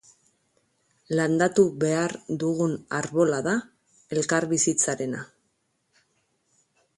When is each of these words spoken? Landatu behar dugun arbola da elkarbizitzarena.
Landatu 1.19 1.65
behar 1.83 2.15
dugun 2.43 2.73
arbola 3.01 3.43
da 3.49 3.53
elkarbizitzarena. 4.17 5.23